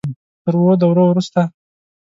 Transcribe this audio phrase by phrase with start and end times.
[0.43, 1.41] تر اوو دورو وروسته.